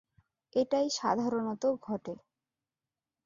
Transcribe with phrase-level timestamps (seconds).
[0.55, 2.13] এটাই সাধারণত ঘটে।